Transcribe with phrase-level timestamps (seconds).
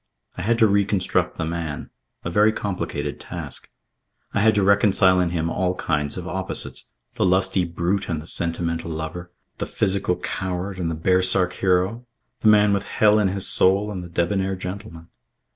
[0.35, 1.91] I had to reconstruct the man,
[2.25, 3.69] a very complicated task.
[4.33, 8.25] I had to reconcile in him all kinds of opposites the lusty brute and the
[8.25, 12.03] sentimental lover; the physical coward and the baresark hero;
[12.39, 15.09] the man with hell in his soul and the debonair gentleman.